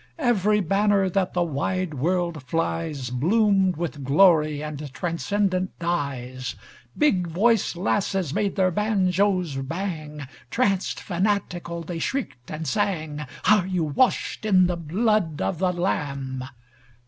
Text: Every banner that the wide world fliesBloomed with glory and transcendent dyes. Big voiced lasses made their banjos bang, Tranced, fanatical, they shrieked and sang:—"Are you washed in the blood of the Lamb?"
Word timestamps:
Every 0.17 0.61
banner 0.61 1.11
that 1.11 1.33
the 1.33 1.43
wide 1.43 1.93
world 1.93 2.43
fliesBloomed 2.47 3.77
with 3.77 4.03
glory 4.03 4.63
and 4.63 4.91
transcendent 4.91 5.77
dyes. 5.77 6.55
Big 6.97 7.27
voiced 7.27 7.75
lasses 7.75 8.33
made 8.33 8.55
their 8.55 8.71
banjos 8.71 9.57
bang, 9.57 10.27
Tranced, 10.49 10.99
fanatical, 10.99 11.83
they 11.83 11.99
shrieked 11.99 12.49
and 12.49 12.67
sang:—"Are 12.67 13.67
you 13.67 13.83
washed 13.83 14.43
in 14.43 14.65
the 14.65 14.75
blood 14.75 15.39
of 15.39 15.59
the 15.59 15.71
Lamb?" 15.71 16.45